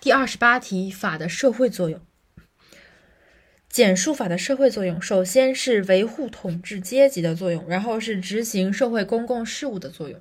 [0.00, 2.00] 第二十八题法的社会作用。
[3.68, 10.20] 简述法的社会作用首先是维护统治阶级的作用然后是执行社会公共事务的作用。